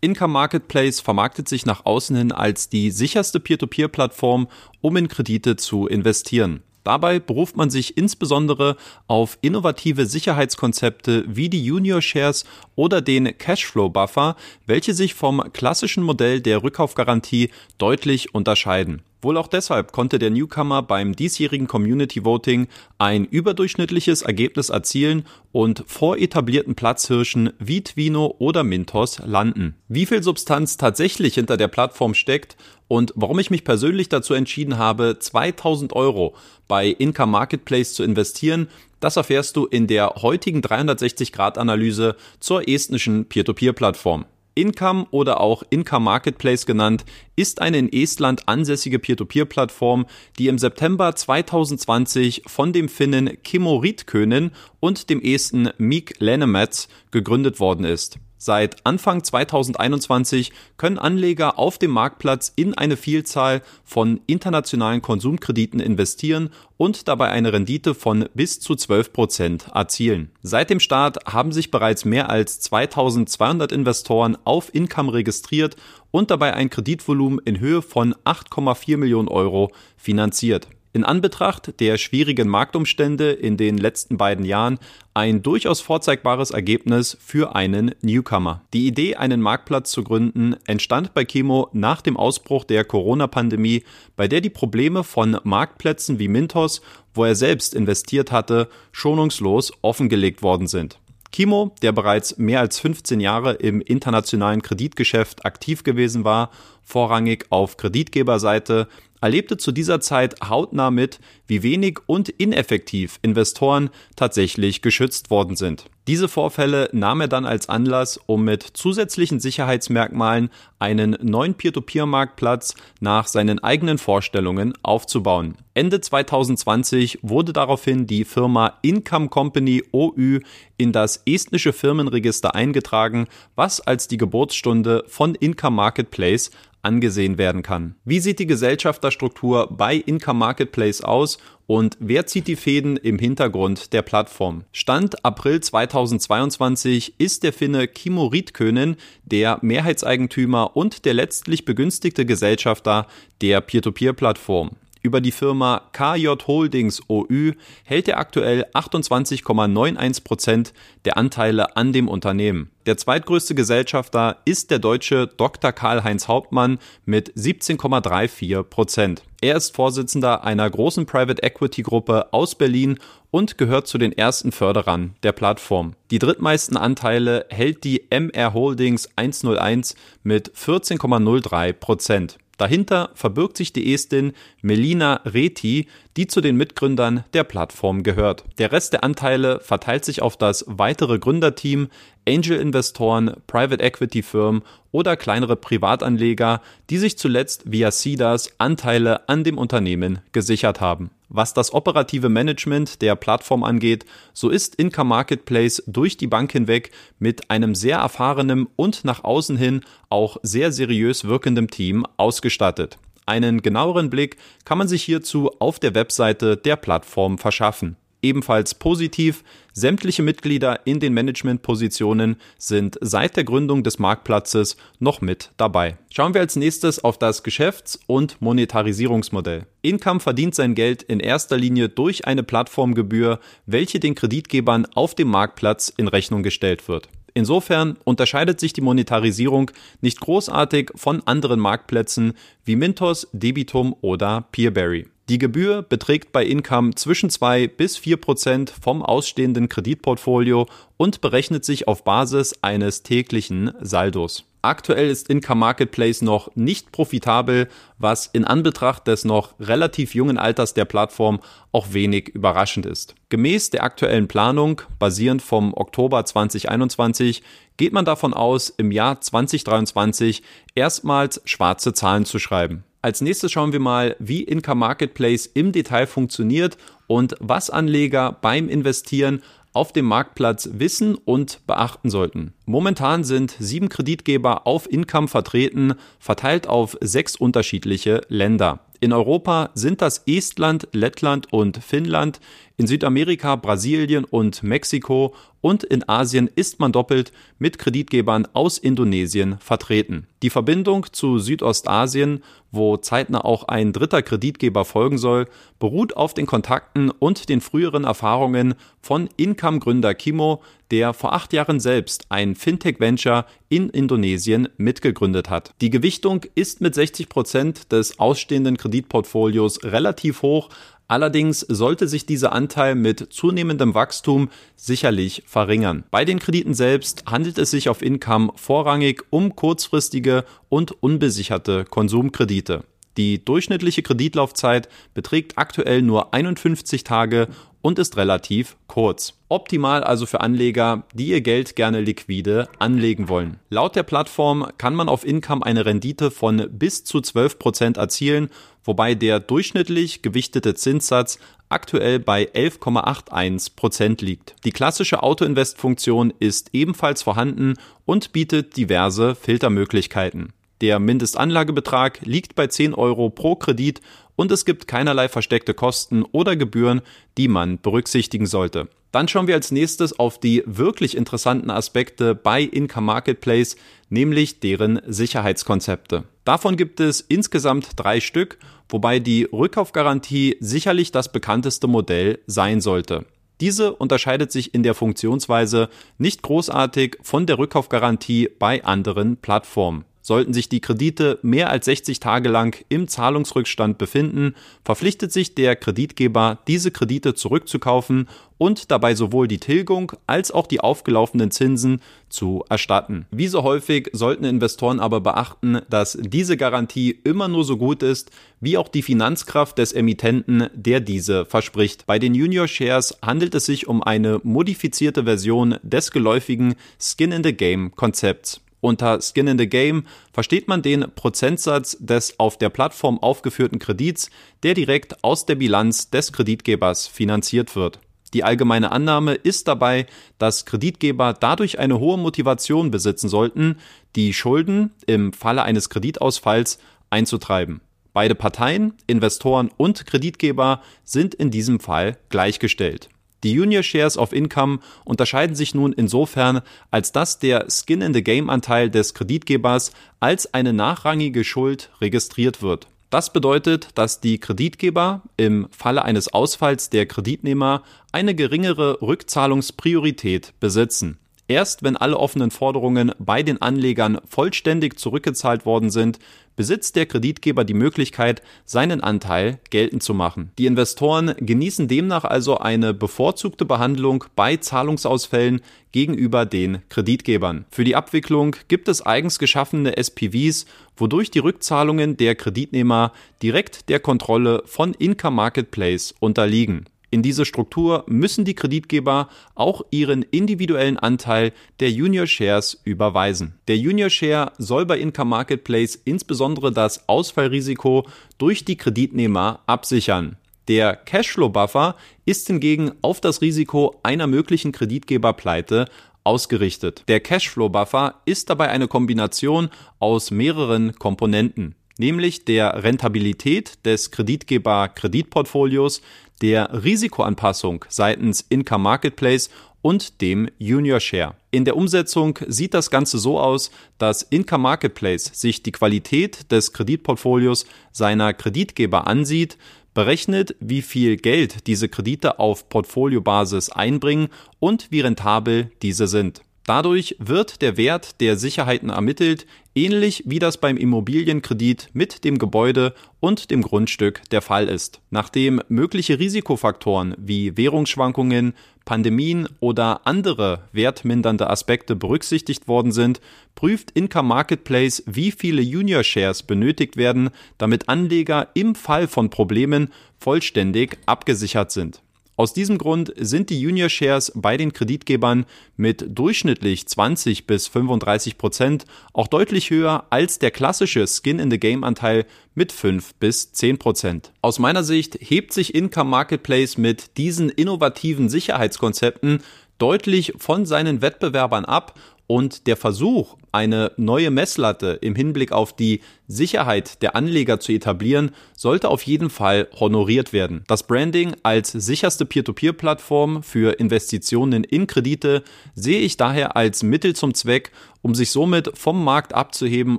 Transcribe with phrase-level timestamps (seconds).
[0.00, 4.46] Income Marketplace vermarktet sich nach außen hin als die sicherste Peer-to-Peer-Plattform,
[4.80, 6.62] um in Kredite zu investieren.
[6.84, 8.76] Dabei beruft man sich insbesondere
[9.08, 12.44] auf innovative Sicherheitskonzepte wie die Junior Shares
[12.76, 19.02] oder den Cashflow Buffer, welche sich vom klassischen Modell der Rückkaufgarantie deutlich unterscheiden.
[19.20, 25.82] Wohl auch deshalb konnte der Newcomer beim diesjährigen Community Voting ein überdurchschnittliches Ergebnis erzielen und
[25.86, 29.74] vor etablierten Platzhirschen wie Twino oder Mintos landen.
[29.88, 34.78] Wie viel Substanz tatsächlich hinter der Plattform steckt und warum ich mich persönlich dazu entschieden
[34.78, 36.36] habe, 2000 Euro
[36.68, 38.68] bei Income Marketplace zu investieren,
[39.00, 44.26] das erfährst du in der heutigen 360-Grad-Analyse zur estnischen Peer-to-Peer-Plattform.
[44.58, 47.04] Income oder auch Income Marketplace genannt,
[47.36, 50.06] ist eine in Estland ansässige Peer-to-Peer-Plattform,
[50.38, 57.60] die im September 2020 von dem Finnen Kimmo Ritkönen und dem Esten Mik Lenemets gegründet
[57.60, 58.18] worden ist.
[58.38, 66.50] Seit Anfang 2021 können Anleger auf dem Marktplatz in eine Vielzahl von internationalen Konsumkrediten investieren
[66.76, 70.30] und dabei eine Rendite von bis zu 12 Prozent erzielen.
[70.40, 75.74] Seit dem Start haben sich bereits mehr als 2200 Investoren auf Income registriert
[76.12, 80.68] und dabei ein Kreditvolumen in Höhe von 8,4 Millionen Euro finanziert
[80.98, 84.80] in Anbetracht der schwierigen Marktumstände in den letzten beiden Jahren
[85.14, 88.62] ein durchaus vorzeigbares Ergebnis für einen Newcomer.
[88.74, 93.84] Die Idee, einen Marktplatz zu gründen, entstand bei Chemo nach dem Ausbruch der Corona-Pandemie,
[94.16, 96.82] bei der die Probleme von Marktplätzen wie Mintos,
[97.14, 100.98] wo er selbst investiert hatte, schonungslos offengelegt worden sind.
[101.30, 106.50] Kimo, der bereits mehr als 15 Jahre im internationalen Kreditgeschäft aktiv gewesen war,
[106.82, 108.88] vorrangig auf Kreditgeberseite,
[109.20, 115.86] erlebte zu dieser Zeit hautnah mit, wie wenig und ineffektiv Investoren tatsächlich geschützt worden sind.
[116.08, 123.26] Diese Vorfälle nahm er dann als Anlass, um mit zusätzlichen Sicherheitsmerkmalen einen neuen Peer-to-Peer-Marktplatz nach
[123.26, 125.56] seinen eigenen Vorstellungen aufzubauen.
[125.74, 130.40] Ende 2020 wurde daraufhin die Firma Income Company OÜ
[130.78, 136.50] in das estnische Firmenregister eingetragen, was als die Geburtsstunde von Income Marketplace
[136.82, 137.94] angesehen werden kann.
[138.04, 143.92] Wie sieht die Gesellschafterstruktur bei Income Marketplace aus und wer zieht die Fäden im Hintergrund
[143.92, 144.64] der Plattform?
[144.72, 153.06] Stand April 2022 ist der Finne Kimo Riedkönen der Mehrheitseigentümer und der letztlich begünstigte Gesellschafter
[153.42, 154.70] der Peer-to-Peer-Plattform.
[155.02, 157.52] Über die Firma KJ Holdings OÜ
[157.84, 160.72] hält er aktuell 28,91 Prozent
[161.04, 162.70] der Anteile an dem Unternehmen.
[162.86, 165.72] Der zweitgrößte Gesellschafter ist der deutsche Dr.
[165.72, 169.22] Karl-Heinz Hauptmann mit 17,34 Prozent.
[169.40, 172.98] Er ist Vorsitzender einer großen Private Equity Gruppe aus Berlin
[173.30, 175.94] und gehört zu den ersten Förderern der Plattform.
[176.10, 182.38] Die drittmeisten Anteile hält die MR Holdings 101 mit 14,03 Prozent.
[182.58, 184.32] Dahinter verbirgt sich die Estin
[184.62, 185.86] Melina Reti,
[186.16, 188.44] die zu den Mitgründern der Plattform gehört.
[188.58, 191.88] Der Rest der Anteile verteilt sich auf das weitere Gründerteam,
[192.28, 196.60] Angel-Investoren, Private Equity-Firmen oder kleinere Privatanleger,
[196.90, 201.10] die sich zuletzt via CEDAS Anteile an dem Unternehmen gesichert haben.
[201.28, 206.90] Was das operative Management der Plattform angeht, so ist Income Marketplace durch die Bank hinweg
[207.18, 212.98] mit einem sehr erfahrenen und nach außen hin auch sehr seriös wirkendem Team ausgestattet.
[213.26, 217.96] Einen genaueren Blick kann man sich hierzu auf der Webseite der Plattform verschaffen.
[218.20, 225.52] Ebenfalls positiv, sämtliche Mitglieder in den Managementpositionen sind seit der Gründung des Marktplatzes noch mit
[225.56, 225.98] dabei.
[226.12, 229.66] Schauen wir als nächstes auf das Geschäfts- und Monetarisierungsmodell.
[229.82, 235.28] Income verdient sein Geld in erster Linie durch eine Plattformgebühr, welche den Kreditgebern auf dem
[235.28, 237.08] Marktplatz in Rechnung gestellt wird.
[237.34, 242.32] Insofern unterscheidet sich die Monetarisierung nicht großartig von anderen Marktplätzen
[242.64, 245.06] wie Mintos, Debitum oder Peerberry.
[245.28, 250.66] Die Gebühr beträgt bei Income zwischen 2 bis 4 Prozent vom ausstehenden Kreditportfolio
[250.96, 254.44] und berechnet sich auf Basis eines täglichen Saldos.
[254.62, 260.72] Aktuell ist Income Marketplace noch nicht profitabel, was in Anbetracht des noch relativ jungen Alters
[260.72, 261.40] der Plattform
[261.72, 263.14] auch wenig überraschend ist.
[263.28, 267.42] Gemäß der aktuellen Planung, basierend vom Oktober 2021,
[267.76, 270.42] geht man davon aus, im Jahr 2023
[270.74, 272.82] erstmals schwarze Zahlen zu schreiben.
[273.00, 278.68] Als nächstes schauen wir mal, wie Income Marketplace im Detail funktioniert und was Anleger beim
[278.68, 279.42] Investieren
[279.72, 282.54] auf dem Marktplatz wissen und beachten sollten.
[282.66, 288.80] Momentan sind sieben Kreditgeber auf Income vertreten, verteilt auf sechs unterschiedliche Länder.
[288.98, 292.40] In Europa sind das Estland, Lettland und Finnland,
[292.76, 299.58] in Südamerika Brasilien und Mexiko und in Asien ist man doppelt mit Kreditgebern aus Indonesien
[299.58, 300.26] vertreten.
[300.42, 305.46] Die Verbindung zu Südostasien, wo zeitnah auch ein dritter Kreditgeber folgen soll,
[305.78, 311.80] beruht auf den Kontakten und den früheren Erfahrungen von Income-Gründer Kimo, der vor acht Jahren
[311.80, 315.74] selbst ein Fintech-Venture in Indonesien mitgegründet hat.
[315.80, 320.68] Die Gewichtung ist mit 60 Prozent des ausstehenden Kreditportfolios relativ hoch,
[321.08, 326.04] Allerdings sollte sich dieser Anteil mit zunehmendem Wachstum sicherlich verringern.
[326.10, 332.84] Bei den Krediten selbst handelt es sich auf Income vorrangig um kurzfristige und unbesicherte Konsumkredite.
[333.18, 337.48] Die durchschnittliche Kreditlaufzeit beträgt aktuell nur 51 Tage
[337.82, 339.34] und ist relativ kurz.
[339.48, 343.58] Optimal also für Anleger, die ihr Geld gerne liquide anlegen wollen.
[343.70, 348.50] Laut der Plattform kann man auf Income eine Rendite von bis zu 12 Prozent erzielen,
[348.84, 354.54] wobei der durchschnittlich gewichtete Zinssatz aktuell bei 11,81 Prozent liegt.
[354.64, 357.74] Die klassische Autoinvest-Funktion ist ebenfalls vorhanden
[358.04, 360.52] und bietet diverse Filtermöglichkeiten.
[360.80, 364.00] Der Mindestanlagebetrag liegt bei 10 Euro pro Kredit
[364.36, 367.02] und es gibt keinerlei versteckte Kosten oder Gebühren,
[367.36, 368.88] die man berücksichtigen sollte.
[369.10, 373.76] Dann schauen wir als nächstes auf die wirklich interessanten Aspekte bei Income Marketplace,
[374.10, 376.24] nämlich deren Sicherheitskonzepte.
[376.44, 378.58] Davon gibt es insgesamt drei Stück,
[378.88, 383.24] wobei die Rückkaufgarantie sicherlich das bekannteste Modell sein sollte.
[383.60, 385.88] Diese unterscheidet sich in der Funktionsweise
[386.18, 390.04] nicht großartig von der Rückkaufgarantie bei anderen Plattformen.
[390.28, 394.54] Sollten sich die Kredite mehr als 60 Tage lang im Zahlungsrückstand befinden,
[394.84, 398.28] verpflichtet sich der Kreditgeber, diese Kredite zurückzukaufen
[398.58, 403.24] und dabei sowohl die Tilgung als auch die aufgelaufenen Zinsen zu erstatten.
[403.30, 408.30] Wie so häufig sollten Investoren aber beachten, dass diese Garantie immer nur so gut ist,
[408.60, 412.04] wie auch die Finanzkraft des Emittenten, der diese verspricht.
[412.04, 417.42] Bei den Junior Shares handelt es sich um eine modifizierte Version des geläufigen Skin in
[417.42, 418.60] the Game Konzepts.
[418.80, 424.30] Unter Skin in the Game versteht man den Prozentsatz des auf der Plattform aufgeführten Kredits,
[424.62, 427.98] der direkt aus der Bilanz des Kreditgebers finanziert wird.
[428.34, 430.06] Die allgemeine Annahme ist dabei,
[430.38, 433.78] dass Kreditgeber dadurch eine hohe Motivation besitzen sollten,
[434.16, 436.78] die Schulden im Falle eines Kreditausfalls
[437.10, 437.80] einzutreiben.
[438.12, 443.08] Beide Parteien, Investoren und Kreditgeber sind in diesem Fall gleichgestellt.
[443.44, 448.24] Die Junior Shares of Income unterscheiden sich nun insofern, als dass der Skin in the
[448.24, 452.88] Game Anteil des Kreditgebers als eine nachrangige Schuld registriert wird.
[453.10, 457.82] Das bedeutet, dass die Kreditgeber im Falle eines Ausfalls der Kreditnehmer
[458.12, 461.18] eine geringere Rückzahlungspriorität besitzen.
[461.50, 466.18] Erst wenn alle offenen Forderungen bei den Anlegern vollständig zurückgezahlt worden sind,
[466.56, 470.52] besitzt der Kreditgeber die Möglichkeit, seinen Anteil geltend zu machen.
[470.58, 477.64] Die Investoren genießen demnach also eine bevorzugte Behandlung bei Zahlungsausfällen gegenüber den Kreditgebern.
[477.70, 480.66] Für die Abwicklung gibt es eigens geschaffene SPVs,
[480.98, 483.12] wodurch die Rückzahlungen der Kreditnehmer
[483.42, 486.84] direkt der Kontrolle von Income Marketplace unterliegen.
[487.10, 493.54] In diese Struktur müssen die Kreditgeber auch ihren individuellen Anteil der Junior Shares überweisen.
[493.66, 498.06] Der Junior Share soll bei Income Marketplace insbesondere das Ausfallrisiko
[498.36, 500.36] durch die Kreditnehmer absichern.
[500.68, 501.96] Der Cashflow Buffer
[502.26, 505.86] ist hingegen auf das Risiko einer möglichen Kreditgeberpleite
[506.24, 507.04] ausgerichtet.
[507.08, 516.00] Der Cashflow Buffer ist dabei eine Kombination aus mehreren Komponenten nämlich der Rentabilität des Kreditgeber-Kreditportfolios,
[516.40, 519.50] der Risikoanpassung seitens Income Marketplace
[519.82, 521.34] und dem Junior Share.
[521.50, 526.72] In der Umsetzung sieht das Ganze so aus, dass Income Marketplace sich die Qualität des
[526.72, 529.56] Kreditportfolios seiner Kreditgeber ansieht,
[529.94, 534.28] berechnet, wie viel Geld diese Kredite auf Portfoliobasis einbringen
[534.60, 536.42] und wie rentabel diese sind.
[536.68, 542.92] Dadurch wird der Wert der Sicherheiten ermittelt, ähnlich wie das beim Immobilienkredit mit dem Gebäude
[543.20, 545.00] und dem Grundstück der Fall ist.
[545.08, 548.52] Nachdem mögliche Risikofaktoren wie Währungsschwankungen,
[548.84, 553.22] Pandemien oder andere wertmindernde Aspekte berücksichtigt worden sind,
[553.54, 559.90] prüft Income Marketplace, wie viele Junior Shares benötigt werden, damit Anleger im Fall von Problemen
[560.18, 562.02] vollständig abgesichert sind.
[562.38, 565.44] Aus diesem Grund sind die Junior Shares bei den Kreditgebern
[565.76, 571.58] mit durchschnittlich 20 bis 35 Prozent auch deutlich höher als der klassische Skin in the
[571.58, 574.32] Game Anteil mit 5 bis 10 Prozent.
[574.40, 579.42] Aus meiner Sicht hebt sich Income Marketplace mit diesen innovativen Sicherheitskonzepten
[579.78, 586.02] deutlich von seinen Wettbewerbern ab und der Versuch, eine neue Messlatte im Hinblick auf die
[586.28, 590.62] Sicherheit der Anleger zu etablieren, sollte auf jeden Fall honoriert werden.
[590.68, 595.42] Das Branding als sicherste Peer-to-Peer-Plattform für Investitionen in Kredite
[595.74, 599.98] sehe ich daher als Mittel zum Zweck, um sich somit vom Markt abzuheben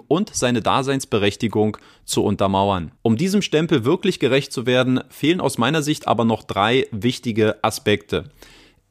[0.08, 2.92] und seine Daseinsberechtigung zu untermauern.
[3.02, 7.64] Um diesem Stempel wirklich gerecht zu werden, fehlen aus meiner Sicht aber noch drei wichtige
[7.64, 8.30] Aspekte.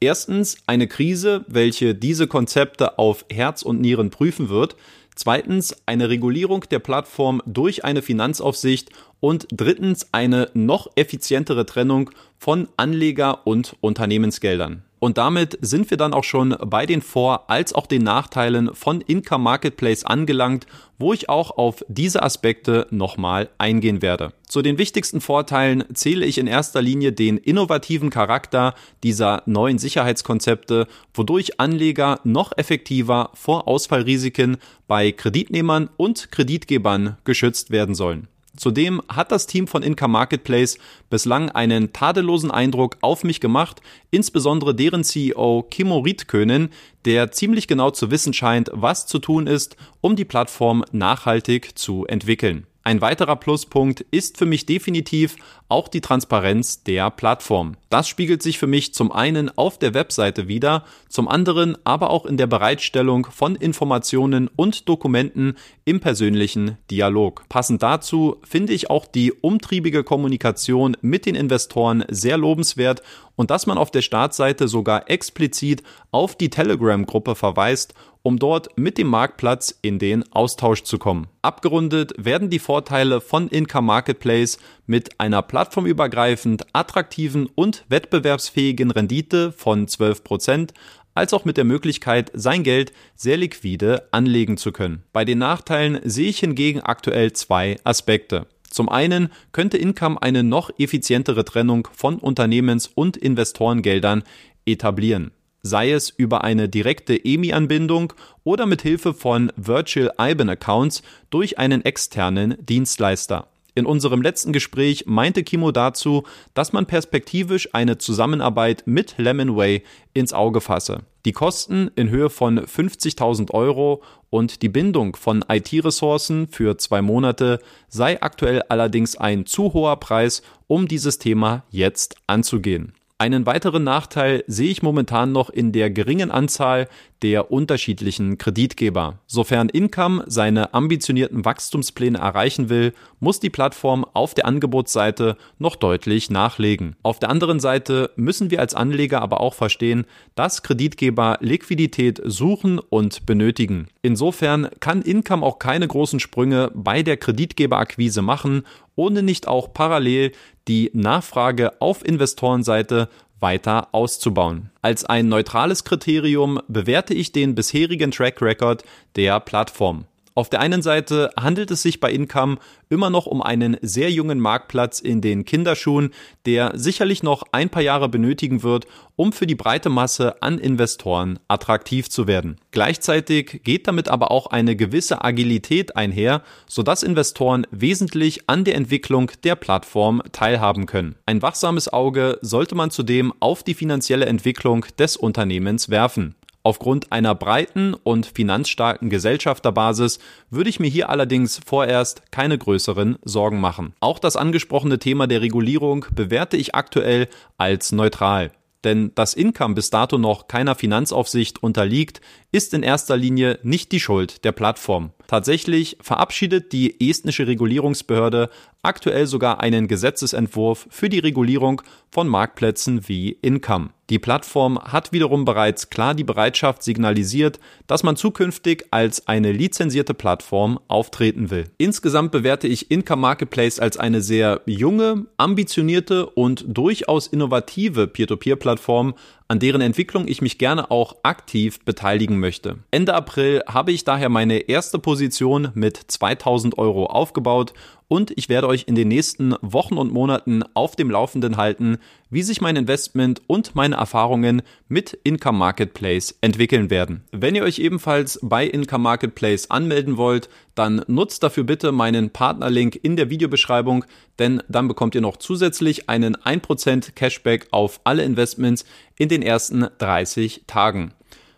[0.01, 4.77] Erstens eine Krise, welche diese Konzepte auf Herz und Nieren prüfen wird.
[5.13, 12.69] Zweitens eine Regulierung der Plattform durch eine Finanzaufsicht und drittens eine noch effizientere Trennung von
[12.77, 14.83] Anleger- und Unternehmensgeldern.
[14.99, 19.01] Und damit sind wir dann auch schon bei den Vor- als auch den Nachteilen von
[19.01, 24.33] Income Marketplace angelangt, wo ich auch auf diese Aspekte nochmal eingehen werde.
[24.47, 30.87] Zu den wichtigsten Vorteilen zähle ich in erster Linie den innovativen Charakter dieser neuen Sicherheitskonzepte,
[31.13, 38.27] wodurch Anleger noch effektiver vor Ausfallrisiken bei Kreditnehmern und Kreditgebern geschützt werden sollen.
[38.59, 40.77] Zudem hat das Team von Inca Marketplace
[41.09, 46.69] bislang einen tadellosen Eindruck auf mich gemacht, insbesondere deren CEO Kimo Riedkönen,
[47.05, 52.05] der ziemlich genau zu wissen scheint, was zu tun ist, um die Plattform nachhaltig zu
[52.05, 52.67] entwickeln.
[52.89, 55.35] Ein weiterer Pluspunkt ist für mich definitiv
[55.67, 57.75] auch die Transparenz der Plattform.
[57.91, 62.25] Das spiegelt sich für mich zum einen auf der Webseite wieder, zum anderen aber auch
[62.25, 65.55] in der Bereitstellung von Informationen und Dokumenten
[65.85, 67.43] im persönlichen Dialog.
[67.47, 73.03] Passend dazu finde ich auch die umtriebige Kommunikation mit den Investoren sehr lobenswert
[73.35, 78.97] und dass man auf der Startseite sogar explizit auf die Telegram-Gruppe verweist, um dort mit
[78.97, 81.27] dem Marktplatz in den Austausch zu kommen.
[81.41, 89.87] Abgerundet werden die Vorteile von Income Marketplace mit einer plattformübergreifend attraktiven und wettbewerbsfähigen Rendite von
[89.87, 90.71] 12%,
[91.15, 95.03] als auch mit der Möglichkeit, sein Geld sehr liquide anlegen zu können.
[95.11, 98.47] Bei den Nachteilen sehe ich hingegen aktuell zwei Aspekte.
[98.69, 104.23] Zum einen könnte Income eine noch effizientere Trennung von Unternehmens- und Investorengeldern
[104.65, 108.13] etablieren sei es über eine direkte EMI-Anbindung
[108.43, 113.47] oder mit Hilfe von Virtual IBAN Accounts durch einen externen Dienstleister.
[113.75, 116.23] In unserem letzten Gespräch meinte Kimo dazu,
[116.53, 121.03] dass man perspektivisch eine Zusammenarbeit mit Lemonway ins Auge fasse.
[121.25, 127.59] Die Kosten in Höhe von 50.000 Euro und die Bindung von IT-Ressourcen für zwei Monate
[127.87, 132.93] sei aktuell allerdings ein zu hoher Preis, um dieses Thema jetzt anzugehen.
[133.21, 136.87] Einen weiteren Nachteil sehe ich momentan noch in der geringen Anzahl
[137.21, 139.19] der unterschiedlichen Kreditgeber.
[139.27, 146.29] Sofern Income seine ambitionierten Wachstumspläne erreichen will, muss die Plattform auf der Angebotsseite noch deutlich
[146.29, 146.95] nachlegen.
[147.03, 152.79] Auf der anderen Seite müssen wir als Anleger aber auch verstehen, dass Kreditgeber Liquidität suchen
[152.79, 153.89] und benötigen.
[154.01, 158.63] Insofern kann Income auch keine großen Sprünge bei der Kreditgeberakquise machen,
[158.95, 160.31] ohne nicht auch parallel
[160.69, 163.09] die Nachfrage auf Investorenseite
[163.39, 164.69] weiter auszubauen.
[164.81, 168.83] Als ein neutrales Kriterium bewerte ich den bisherigen Track Record
[169.15, 170.05] der Plattform.
[170.39, 174.39] Auf der einen Seite handelt es sich bei Income immer noch um einen sehr jungen
[174.39, 176.11] Marktplatz in den Kinderschuhen,
[176.45, 181.39] der sicherlich noch ein paar Jahre benötigen wird, um für die breite Masse an Investoren
[181.49, 182.55] attraktiv zu werden.
[182.71, 189.31] Gleichzeitig geht damit aber auch eine gewisse Agilität einher, sodass Investoren wesentlich an der Entwicklung
[189.43, 191.15] der Plattform teilhaben können.
[191.25, 196.35] Ein wachsames Auge sollte man zudem auf die finanzielle Entwicklung des Unternehmens werfen.
[196.63, 203.61] Aufgrund einer breiten und finanzstarken Gesellschafterbasis würde ich mir hier allerdings vorerst keine größeren Sorgen
[203.61, 203.93] machen.
[204.01, 208.51] Auch das angesprochene Thema der Regulierung bewerte ich aktuell als neutral.
[208.83, 213.99] Denn dass Income bis dato noch keiner Finanzaufsicht unterliegt, ist in erster Linie nicht die
[213.99, 215.11] Schuld der Plattform.
[215.27, 218.49] Tatsächlich verabschiedet die estnische Regulierungsbehörde
[218.81, 223.89] aktuell sogar einen Gesetzesentwurf für die Regulierung von Marktplätzen wie Income.
[224.09, 230.15] Die Plattform hat wiederum bereits klar die Bereitschaft signalisiert, dass man zukünftig als eine lizenzierte
[230.15, 231.65] Plattform auftreten will.
[231.77, 239.13] Insgesamt bewerte ich Income Marketplace als eine sehr junge, ambitionierte und durchaus innovative Peer-to-Peer-Plattform,
[239.49, 242.77] an deren Entwicklung ich mich gerne auch aktiv beteiligen möchte.
[242.91, 247.73] Ende April habe ich daher meine erste Position mit 2000 Euro aufgebaut
[248.07, 251.97] und ich werde euch in den nächsten Wochen und Monaten auf dem Laufenden halten,
[252.29, 257.23] wie sich mein Investment und meine Erfahrungen mit Income Marketplace entwickeln werden.
[257.31, 260.49] Wenn ihr euch ebenfalls bei Income Marketplace anmelden wollt,
[260.79, 264.05] dann nutzt dafür bitte meinen Partnerlink in der Videobeschreibung,
[264.39, 268.85] denn dann bekommt ihr noch zusätzlich einen 1% Cashback auf alle Investments
[269.17, 271.11] in den ersten 30 Tagen.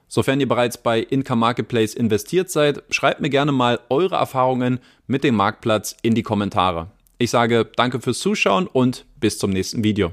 [0.08, 5.24] Sofern ihr bereits bei Income Marketplace investiert seid, schreibt mir gerne mal eure Erfahrungen mit
[5.24, 6.88] dem Marktplatz in die Kommentare.
[7.20, 10.10] Ich sage danke fürs Zuschauen und bis zum nächsten Video.